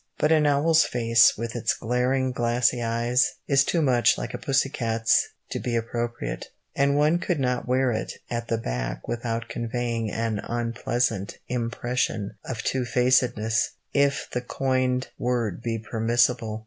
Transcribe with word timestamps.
But 0.17 0.31
an 0.31 0.47
owl's 0.47 0.83
face, 0.83 1.37
with 1.37 1.55
its 1.55 1.75
glaring 1.75 2.31
glassy 2.31 2.81
eyes, 2.81 3.35
is 3.47 3.63
too 3.63 3.83
much 3.83 4.17
like 4.17 4.33
a 4.33 4.39
pussy 4.39 4.69
cat's 4.69 5.27
to 5.51 5.59
be 5.59 5.75
appropriate, 5.75 6.47
and 6.75 6.97
one 6.97 7.19
could 7.19 7.39
no 7.39 7.63
wear 7.67 7.91
it 7.91 8.13
at 8.27 8.47
the 8.47 8.57
back 8.57 9.07
without 9.07 9.47
conveying 9.47 10.09
an 10.09 10.39
unpleasant 10.39 11.37
impression 11.47 12.33
of 12.43 12.63
two 12.63 12.83
facedness, 12.83 13.73
if 13.93 14.27
the 14.31 14.41
coined 14.41 15.09
word 15.19 15.61
be 15.61 15.77
permissible. 15.77 16.59